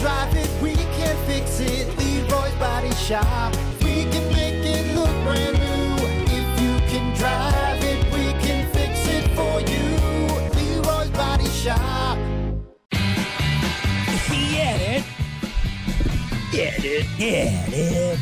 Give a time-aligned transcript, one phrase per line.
[0.00, 1.88] drive it, we can fix it.
[1.98, 3.54] Leroy's Body Shop.
[3.82, 6.06] We can make it look brand new.
[6.30, 9.84] If you can drive it, we can fix it for you.
[10.54, 12.16] Leroy's Body Shop.
[14.30, 15.04] Yeah, dude.
[16.52, 17.06] Yeah, dude.
[17.18, 18.18] Yeah, dude.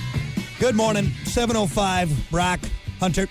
[0.59, 1.13] Good morning.
[1.25, 2.61] 705 Brock
[3.01, 3.29] Hunter.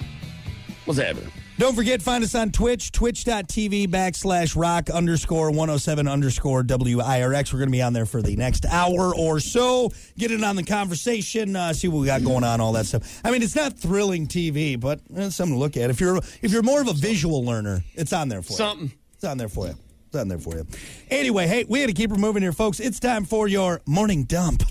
[0.86, 1.32] What's happening?
[1.58, 7.54] Don't forget, find us on Twitch, twitch.tv backslash rock underscore 107 underscore WIRX.
[7.54, 9.90] We're going to be on there for the next hour or so.
[10.18, 13.22] Get in on the conversation, uh, see what we got going on, all that stuff.
[13.24, 15.90] I mean, it's not thrilling TV, but it's something to look at.
[15.90, 18.58] If you're if you're more of a visual learner, it's on there for you.
[18.58, 18.92] Something.
[19.14, 19.76] It's on there for you.
[20.08, 20.68] It's on there for you.
[21.10, 22.82] Anyway, hey, we had to keep her moving here, folks.
[22.82, 24.64] It's time for your morning dump.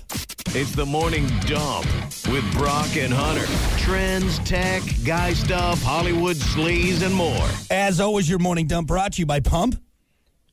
[0.57, 1.85] It's the morning dump
[2.29, 3.45] with Brock and Hunter.
[3.77, 7.45] Trends, tech, guy stuff, Hollywood sleaze, and more.
[7.69, 9.75] As always, your morning dump brought to you by Pump.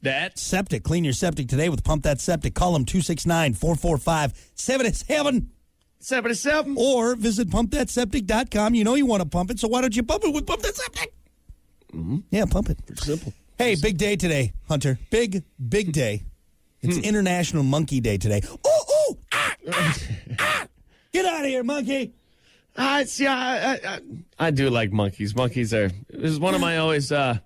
[0.02, 0.82] That Septic.
[0.82, 2.52] Clean your septic today with Pump That Septic.
[2.52, 5.50] Call them 269 445 77
[6.00, 6.74] seventy-seven.
[6.76, 8.74] or visit pumpthatseptic.com.
[8.74, 10.62] You know you want to pump it, so why don't you pump it with Pump
[10.62, 11.14] That Septic?
[11.92, 12.16] Mm-hmm.
[12.32, 12.78] Yeah, pump it.
[12.98, 13.32] Simple.
[13.56, 14.98] Hey, big day today, Hunter.
[15.10, 16.24] Big, big day.
[16.80, 18.40] It's International Monkey Day today.
[18.44, 18.81] Ooh, ooh,
[19.70, 20.66] ah, ah, ah.
[21.12, 22.14] Get out of here, monkey.
[22.76, 23.26] I see.
[23.26, 24.00] I, I, I,
[24.38, 25.34] I do like monkeys.
[25.36, 25.88] Monkeys are.
[26.08, 27.12] This is one of my always.
[27.12, 27.38] uh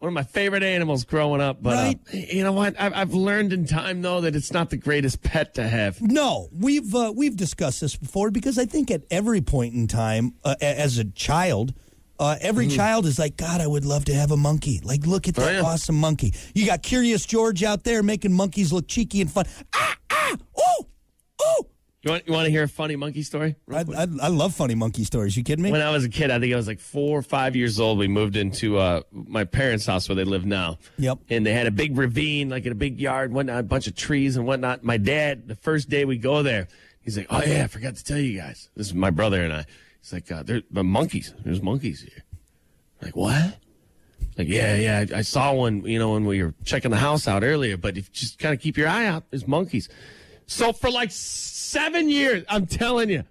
[0.00, 1.98] one of my favorite animals growing up, but Right.
[2.14, 2.80] uh, you know what?
[2.80, 6.00] I've, I've learned in time though that it's not the greatest pet to have.
[6.00, 10.34] No, we've uh, we've discussed this before because I think at every point in time,
[10.44, 11.74] uh, as a child,
[12.20, 14.80] uh, every child is like, God, I would love to have a monkey.
[14.84, 15.62] Like, look at that yeah.
[15.62, 16.32] awesome monkey.
[16.54, 19.46] You got Curious George out there making monkeys look cheeky and fun.
[19.74, 20.84] Ah, ah, ooh,
[21.42, 21.66] ooh.
[22.08, 23.54] You want you want to hear a funny monkey story?
[23.70, 25.36] I, I, I love funny monkey stories.
[25.36, 25.70] You kidding me?
[25.70, 27.98] When I was a kid, I think I was like four or five years old.
[27.98, 30.78] We moved into uh, my parents' house where they live now.
[30.96, 31.18] Yep.
[31.28, 33.94] And they had a big ravine, like in a big yard, whatnot, a bunch of
[33.94, 34.82] trees and whatnot.
[34.82, 36.68] My dad, the first day we go there,
[37.02, 38.70] he's like, "Oh yeah, I forgot to tell you guys.
[38.74, 39.66] This is my brother and I."
[40.00, 41.34] He's like, uh, "There, the monkeys.
[41.44, 42.24] There's monkeys here."
[43.02, 43.58] I'm like what?
[44.38, 45.04] Like yeah, yeah.
[45.14, 45.84] I, I saw one.
[45.84, 47.76] You know, when we were checking the house out earlier.
[47.76, 49.90] But if you just kind of keep your eye out, there's monkeys.
[50.48, 53.22] So for like seven years, I'm telling you,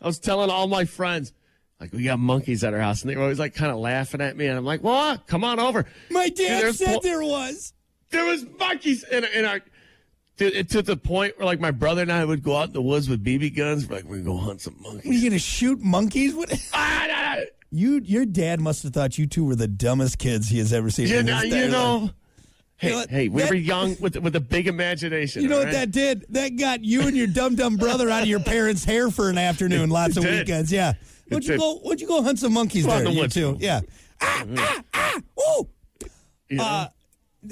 [0.00, 1.32] I was telling all my friends,
[1.80, 4.20] like we got monkeys at our house, and they were always like kind of laughing
[4.20, 5.26] at me, and I'm like, "What?
[5.26, 7.72] Come on over." My dad there's said po- there was.
[8.10, 9.60] there was monkeys in, in our.
[10.36, 12.72] Dude, it to the point where like my brother and I would go out in
[12.74, 13.88] the woods with BB guns.
[13.88, 15.24] We're like, we're gonna go hunt some Are you monkeys.
[15.24, 16.34] gonna shoot monkeys?
[16.34, 16.52] What?
[16.74, 17.42] Ah, nah, nah.
[17.70, 20.88] You, your dad must have thought you two were the dumbest kids he has ever
[20.90, 21.08] seen.
[21.08, 21.98] You know, you know.
[21.98, 22.10] life.
[22.78, 25.42] Hey, You know hey, we That- were young with with a big imagination.
[25.42, 25.72] You know what right?
[25.72, 26.26] that did?
[26.30, 29.38] That got you and your dumb dumb brother out of your parents' hair for an
[29.38, 30.40] afternoon, lots of did.
[30.40, 30.70] weekends.
[30.70, 30.92] Yeah.
[31.30, 31.60] Would you did.
[31.60, 31.80] go?
[31.84, 33.04] Would you go hunt some monkeys Go there?
[33.04, 33.56] the You too.
[33.58, 33.80] Yeah.
[34.20, 35.20] Ah, ah, ah,
[35.58, 35.68] ooh.
[36.48, 36.64] You know?
[36.64, 36.88] Uh,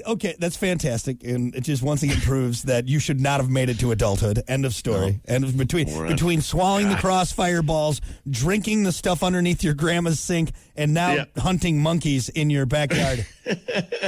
[0.06, 3.69] okay, that's fantastic, and it just once again proves that you should not have made
[3.69, 4.43] it to adulthood.
[4.49, 5.21] End of story.
[5.27, 10.53] End of between between swallowing the crossfire balls, drinking the stuff underneath your grandma's sink,
[10.77, 11.25] and now Yeah.
[11.38, 13.27] hunting monkeys in your backyard.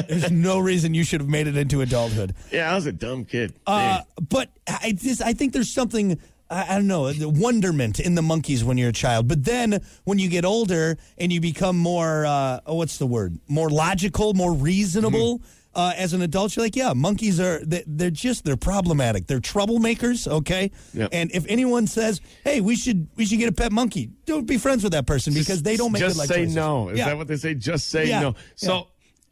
[0.08, 2.34] There's no reason you should have made it into adulthood.
[2.50, 3.54] yeah, I was a dumb kid.
[3.66, 6.18] Uh, but I just I think there's something
[6.48, 10.18] I, don't know the wonderment in the monkeys when you're a child, but then when
[10.20, 15.40] you get older and you become more uh, what's the word more logical, more reasonable.
[15.76, 19.26] Uh, as an adult, you're like, yeah, monkeys are, they- they're just, they're problematic.
[19.26, 20.70] They're troublemakers, okay?
[20.94, 21.10] Yep.
[21.12, 24.56] And if anyone says, hey, we should, we should get a pet monkey, don't be
[24.56, 26.56] friends with that person because they don't make just good life say choices.
[26.56, 26.88] no.
[26.88, 27.04] Is yeah.
[27.08, 27.52] that what they say?
[27.54, 28.20] Just say Yeah.
[28.20, 28.34] no.
[28.54, 28.88] So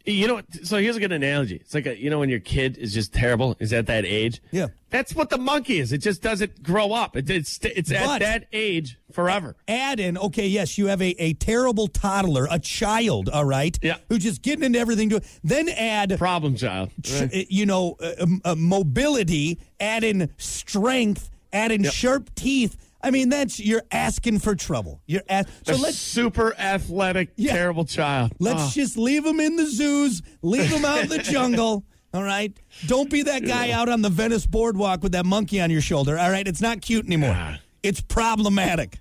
[0.06, 1.56] you know, so here's a good analogy.
[1.56, 4.42] It's like a, you know when your kid is just terrible, is at that age.
[4.50, 4.66] Yeah.
[4.91, 5.92] that's what the monkey is.
[5.92, 7.16] It just doesn't grow up.
[7.16, 9.56] It, it's it's But- at that age forever.
[9.66, 13.97] add in, okay, yes, you have a, a terrible toddler, a child, all right, Yeah.
[14.09, 15.09] who's just getting into everything.
[15.10, 16.91] To, then add, Problem child.
[17.12, 17.47] Right.
[17.50, 21.92] you know, uh, um, uh, mobility, add in strength, add in Yep.
[21.92, 22.76] sharp teeth.
[23.04, 25.03] I mean, that's you're asking for trouble.
[25.06, 25.22] You're
[25.65, 27.53] so let's super athletic, Yeah.
[27.53, 28.32] terrible child.
[28.41, 28.70] let's Oh.
[28.72, 31.84] just leave them in the zoos, leave them out in the jungle.
[32.15, 32.56] All right,
[32.87, 36.16] don't be that guy out on the Venice boardwalk with that monkey on your shoulder.
[36.18, 37.30] All right, it's not cute anymore.
[37.30, 37.56] Yeah.
[37.83, 39.01] It's problematic.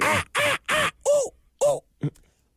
[0.00, 1.30] Ah, ah, ah, ooh,
[1.68, 2.10] ooh.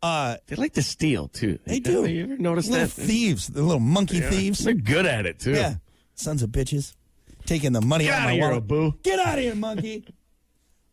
[0.03, 1.59] Uh, They like to steal too.
[1.65, 2.05] They do.
[2.05, 2.91] You ever notice little that?
[2.93, 4.59] thieves, the little monkey thieves.
[4.59, 5.51] They're good at it too.
[5.53, 5.75] Yeah,
[6.13, 6.93] sons of bitches,
[7.45, 8.57] taking the money Get out of my here, wallet.
[8.63, 8.93] Abu.
[9.03, 10.05] Get out of here, monkey.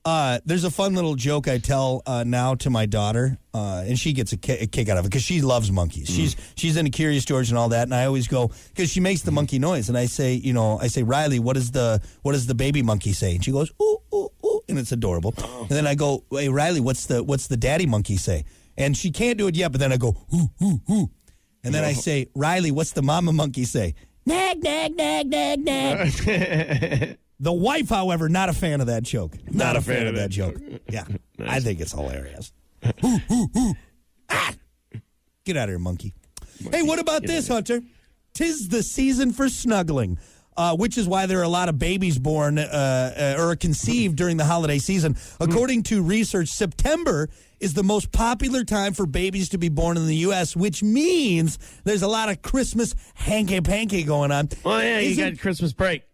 [0.05, 3.99] Uh, there's a fun little joke I tell uh, now to my daughter, uh, and
[3.99, 6.11] she gets a, ki- a kick out of it because she loves monkeys.
[6.11, 6.15] Mm.
[6.17, 9.23] She's she's into Curious George and all that, and I always go because she makes
[9.23, 9.35] the Mm.
[9.37, 12.47] monkey noise, and I say, you know, I say, Riley, what is the what does
[12.47, 13.35] the baby monkey say?
[13.35, 15.33] And she goes, ooh ooh ooh, and it's adorable.
[15.39, 15.61] Oh.
[15.63, 18.45] And then I go, hey Riley, what's the what's the daddy monkey say?
[18.77, 21.11] And she can't do it yet, but then I go, ooh ooh ooh,
[21.65, 23.95] and then I say, Riley, what's the mama monkey say?
[24.27, 27.19] Nag nag nag nag nag.
[27.41, 29.37] The wife, however, not a fan of that joke.
[29.51, 30.57] Not, a fan, of that joke.
[30.89, 31.05] Yeah,
[31.41, 32.53] I think it's hilarious.
[33.05, 33.75] Ooh, ooh, ooh.
[34.29, 34.53] Ah!
[35.45, 36.15] Get out of here, monkey.
[36.71, 37.83] Hey, what about this, Hunter?
[38.35, 40.19] Tis the season for snuggling.
[40.57, 44.15] Uh, which is why there are a lot of babies born uh, uh, or conceived
[44.15, 45.17] during the holiday season.
[45.41, 47.29] According to research, September
[47.59, 51.59] is the most popular time for babies to be born in the U.S., which means
[51.83, 54.49] there's a lot of Christmas hanky panky going on.
[54.65, 56.05] Oh, yeah, you is, got Christmas break.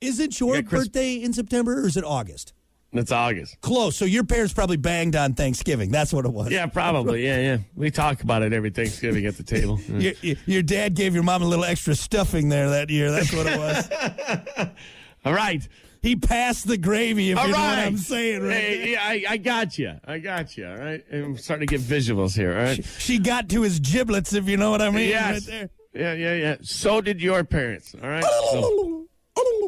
[0.00, 2.52] Is it your you Chris- birthday in September or is it August?
[2.90, 3.60] It's August.
[3.60, 3.96] Close.
[3.96, 5.90] So your parents probably banged on Thanksgiving.
[5.90, 6.50] That's what it was.
[6.50, 7.22] Yeah, probably.
[7.26, 7.58] Yeah, yeah.
[7.76, 9.78] We talk about it every Thanksgiving at the table.
[9.88, 10.14] Your,
[10.46, 13.10] your- dad gave your mom a little extra stuffing there that year.
[13.10, 14.68] That's what it was.
[15.26, 15.66] All right.
[16.00, 17.76] he passed the gravy, if All you know right.
[17.76, 18.42] what I'm saying.
[18.42, 18.54] Right?
[18.54, 19.92] Hey, yeah, I, I got you.
[20.06, 20.66] I got you.
[20.66, 21.04] All right.
[21.12, 22.52] I'm starting to get visuals here.
[22.56, 22.82] All right.
[22.98, 25.10] She got to his giblets, if you know what I mean.
[25.10, 25.46] Yes.
[25.46, 26.56] Right Yeah, yeah, yeah.
[26.62, 27.94] So did your parents.
[28.02, 28.24] All right.
[28.24, 28.97] So,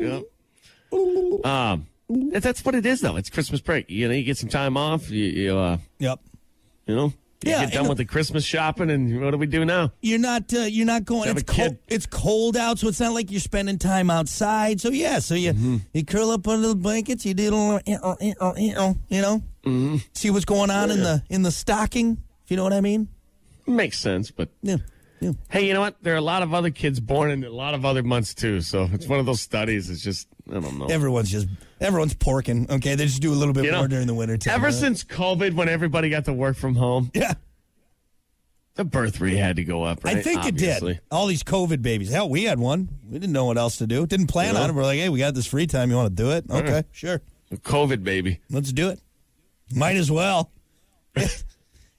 [0.00, 0.20] yeah.
[1.44, 3.16] Um, that- that's what it is, though.
[3.16, 3.88] It's Christmas break.
[3.88, 5.10] You know, you get some time off.
[5.10, 6.20] You, you, uh, Yep.
[6.86, 7.04] you know,
[7.44, 9.92] you Yeah, get done with the Christmas shopping, and what do we do now?
[10.02, 10.52] You're not.
[10.52, 11.30] Uh, you're not going.
[11.30, 11.76] It's cold.
[11.88, 14.80] It's cold out, so it's not like you're spending time outside.
[14.80, 15.20] So yeah.
[15.20, 15.76] So you Mm-hmm.
[15.94, 17.24] you curl up under the blankets.
[17.24, 18.74] You do a little, uh, uh, uh, you
[19.22, 19.42] know.
[19.64, 19.96] Mm-hmm.
[20.14, 22.18] See what's going on in the in the stocking.
[22.44, 23.08] If you know what I mean.
[23.66, 24.76] Makes sense, but Yeah.
[25.20, 25.32] Yeah.
[25.50, 25.96] hey, you know what?
[26.02, 28.60] There are a lot of other kids born in a lot of other months too.
[28.62, 29.90] So it's one of those studies.
[29.90, 30.86] It's just I don't know.
[30.86, 31.46] Everyone's just
[31.80, 32.70] everyone's porking.
[32.70, 34.54] Okay, they just do a little bit You know, more during the winter time.
[34.54, 34.74] Ever right?
[34.74, 37.34] since COVID, when everybody got to work from home, yeah,
[38.76, 40.04] the birth rate had to go up.
[40.04, 40.16] Right?
[40.16, 40.92] I think Obviously.
[40.92, 41.00] it did.
[41.10, 42.10] All these COVID babies.
[42.10, 42.88] Hell, we had one.
[43.06, 44.06] We didn't know what else to do.
[44.06, 44.62] Didn't plan Yeah.
[44.62, 44.72] on it.
[44.72, 45.90] We're like, hey, we got this free time.
[45.90, 46.44] You want to do it?
[46.50, 47.20] Okay, sure.
[47.52, 48.40] COVID baby.
[48.48, 49.00] Let's do it.
[49.74, 50.50] Might as well.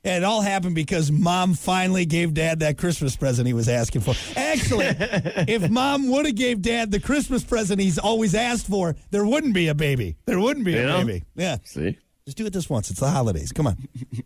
[0.03, 4.01] And it all happened because mom finally gave dad that Christmas present he was asking
[4.01, 4.15] for.
[4.35, 9.25] Actually, if mom would have gave dad the Christmas present he's always asked for, there
[9.25, 10.15] wouldn't be a baby.
[10.25, 11.23] There wouldn't be a baby.
[11.35, 11.57] Yeah.
[11.65, 12.89] See, Just do it this once.
[12.89, 13.51] It's the holidays.
[13.51, 13.77] Come on.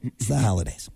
[0.01, 0.89] It's the holidays.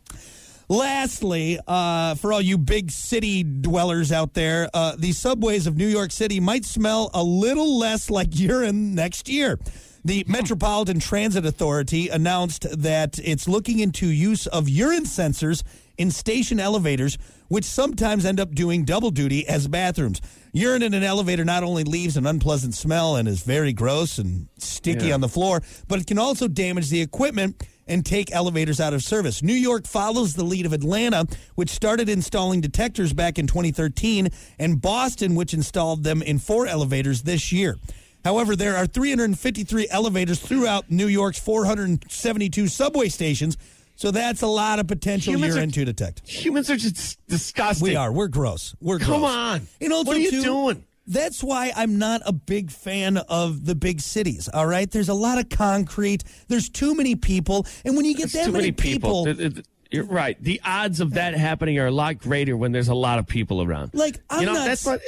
[0.71, 5.87] Lastly, uh, for all you big city dwellers out there, uh, the subways of New
[5.87, 9.59] York City might smell a little less like urine next year.
[10.05, 15.61] The Metropolitan Transit Authority announced that it's looking into use of urine sensors
[15.97, 17.17] in station elevators,
[17.49, 20.21] which sometimes end up doing double duty as bathrooms.
[20.53, 24.47] Urine in an elevator not only leaves an unpleasant smell and is very gross and
[24.57, 25.15] sticky Yeah.
[25.15, 29.03] on the floor, but it can also damage the equipment and take elevators out of
[29.03, 29.43] service.
[29.43, 34.81] New York follows the lead of Atlanta, which started installing detectors back in 2013, and
[34.81, 37.77] Boston, which installed them in four elevators this year.
[38.25, 43.57] However, there are 353 elevators throughout New York's 472 subway stations,
[43.95, 46.27] so that's a lot of potential Humans urine are- to detect.
[46.27, 47.87] humans are just disgusting.
[47.89, 48.11] We are.
[48.11, 48.75] We're gross.
[48.81, 49.31] We're Come gross.
[49.31, 49.67] on.
[49.81, 50.83] And also, What are you too, doing?
[51.07, 54.47] That's why I'm not a big fan of the big cities.
[54.53, 56.23] All right, there's a lot of concrete.
[56.49, 59.25] There's too many people, and when you get There's that too many people.
[59.25, 60.37] people, You're right.
[60.43, 63.63] The odds of that happening are a lot greater when there's a lot of people
[63.63, 63.89] around.
[63.95, 65.01] Like, I'm you know, not that's what.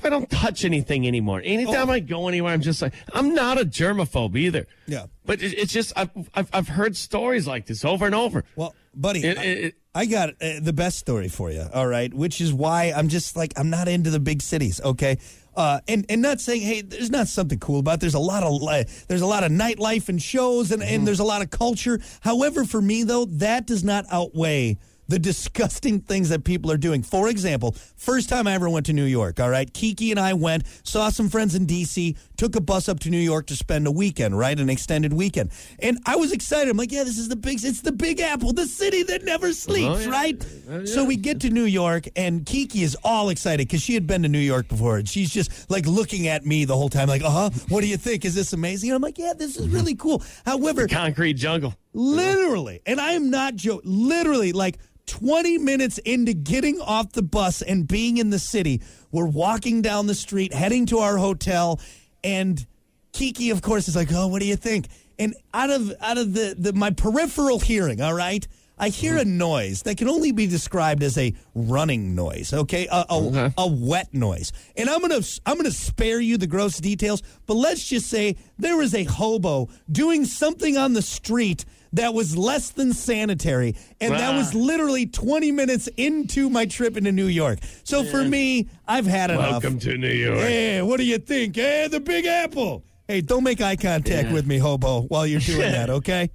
[0.00, 1.42] Why I don't touch anything anymore.
[1.44, 1.92] Anytime Oh.
[1.92, 4.66] I go anywhere, I'm just like, I'm not a germaphobe either.
[4.86, 5.06] Yeah.
[5.26, 8.44] But it, it's just, I've, I've, I've heard stories like this over and over.
[8.56, 11.66] well, buddy, It- I, it- I got uh, the best story for you.
[11.74, 14.80] All right, which is why I'm just like I'm not into the big cities.
[14.82, 15.18] Okay.
[15.54, 17.96] Uh, and and not saying hey, there's not something cool about.
[17.96, 18.00] It.
[18.00, 20.94] There's a lot of li- there's a lot of nightlife and shows, and, Mm-hmm.
[20.94, 22.00] and there's a lot of culture.
[22.22, 24.78] However, for me though, that does not outweigh
[25.12, 27.02] the disgusting things that people are doing.
[27.02, 30.32] For example, first time I ever went to New York, all right, Kiki and I
[30.32, 33.86] went, saw some friends in D.C., took a bus up to New York to spend
[33.86, 35.48] a weekend, right, an extended weekend.
[35.78, 36.68] And I was excited.
[36.68, 39.52] I'm like, yeah, this is the big, it's the Big Apple, the city that never
[39.52, 40.10] sleeps, yeah.
[40.10, 40.44] right?
[40.68, 44.08] Uh, So we get to New York, and Kiki is all excited because she had
[44.08, 47.06] been to New York before, and she's just like looking at me the whole time,
[47.06, 48.24] like, uh huh, what do you think?
[48.24, 48.90] Is this amazing?
[48.90, 50.20] And I'm like, yeah, this is really cool.
[50.44, 51.76] However, Concrete jungle.
[51.92, 53.88] Literally, and I am not joking.
[53.88, 59.26] Literally, like 20 minutes into getting off the bus and being in the city, we're
[59.26, 61.80] walking down the street, heading to our hotel,
[62.24, 62.64] and
[63.12, 64.88] Kiki, of course, is like, "Oh, what do you think?"
[65.18, 68.46] And out of out of the, the my peripheral hearing, all right,
[68.78, 72.52] I hear a noise that can only be described as a running noise.
[72.52, 73.54] Okay, a, a, Okay.
[73.58, 74.50] a wet noise.
[74.76, 78.76] And I'm gonna I'm gonna spare you the gross details, but let's just say there
[78.76, 81.64] was a hobo doing something on the street
[81.94, 84.36] that was less than sanitary, and that Ah.
[84.38, 87.58] was literally 20 minutes into my trip into New York.
[87.84, 89.50] So for me, I've had enough.
[89.62, 90.38] Welcome to New York.
[90.38, 91.56] Hey, what do you think?
[91.56, 92.82] Hey, the Big Apple.
[93.08, 94.32] Hey, don't make eye contact Yeah.
[94.32, 95.90] with me, hobo, while you're doing that.
[95.90, 96.30] Okay,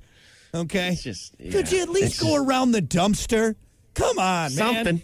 [0.53, 0.89] okay.
[0.89, 3.55] It's just, Could you at least it's go just around the dumpster?
[3.95, 4.75] Come on, man.
[4.75, 5.01] Something.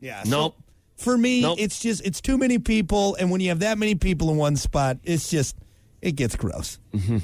[0.00, 0.22] Yeah.
[0.26, 0.54] Nope.
[0.96, 1.58] For me, Nope.
[1.60, 4.56] it's just it's too many people, and when you have that many people in one
[4.56, 5.56] spot, it's just
[6.00, 6.78] it gets gross.
[6.94, 7.18] Mm-hmm.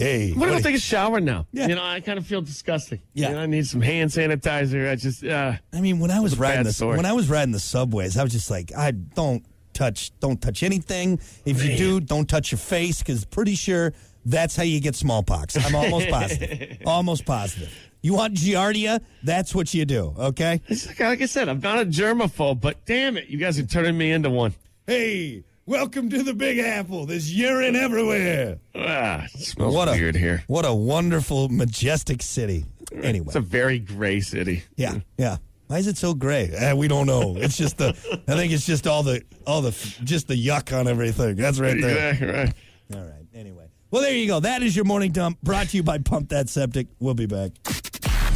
[0.00, 0.62] Hey, What if I buddy.
[0.64, 1.46] take a shower now?
[1.52, 1.66] Yeah.
[1.68, 3.00] You know, I kind of feel disgusting.
[3.12, 3.28] Yeah.
[3.28, 4.90] You know, I need some hand sanitizer.
[4.90, 6.96] I just, uh, I mean, when I was riding the story.
[6.96, 10.62] when I was riding the subways, I was just like, I don't touch, don't touch
[10.62, 11.20] anything.
[11.44, 13.92] If you do, don't touch your face because pretty sure
[14.24, 15.56] that's how you get smallpox.
[15.62, 16.78] I'm almost positive.
[16.86, 17.70] almost positive.
[18.02, 19.00] You want giardia?
[19.22, 20.14] That's what you do.
[20.18, 20.62] Okay.
[20.70, 23.98] like, like I said, I'm not a germaphobe, but damn it, you guys are turning
[23.98, 24.54] me into one.
[24.86, 27.06] Hey, welcome to the Big Apple.
[27.06, 28.58] There's urine everywhere.
[28.74, 30.42] Ah, it smells What a here.
[30.48, 32.64] What a wonderful, majestic city.
[32.92, 34.64] Anyway, It's a very gray city.
[34.76, 35.36] yeah, yeah.
[35.68, 36.50] Why is it so gray?
[36.52, 37.36] Eh, we don't know.
[37.36, 37.90] It's just the.
[38.26, 39.70] I think it's just all the all the
[40.02, 41.36] just the yuck on everything.
[41.36, 42.10] That's right there.
[42.10, 42.54] Exactly right.
[42.96, 43.26] All right.
[43.32, 44.40] Anyway, well, there you go.
[44.40, 46.88] That is your morning dump, brought to you by Pump That Septic.
[46.98, 47.52] We'll be back.